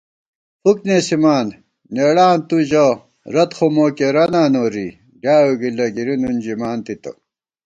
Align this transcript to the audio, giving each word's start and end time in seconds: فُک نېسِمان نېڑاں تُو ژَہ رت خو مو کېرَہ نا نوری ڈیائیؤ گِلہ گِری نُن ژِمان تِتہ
فُک 0.61 0.79
نېسِمان 0.87 1.47
نېڑاں 1.95 2.35
تُو 2.47 2.57
ژَہ 2.69 2.87
رت 3.33 3.51
خو 3.57 3.65
مو 3.75 3.85
کېرَہ 3.97 4.25
نا 4.33 4.43
نوری 4.53 4.87
ڈیائیؤ 5.21 5.53
گِلہ 5.59 5.87
گِری 5.95 6.15
نُن 6.21 6.37
ژِمان 6.45 6.77
تِتہ 6.85 7.11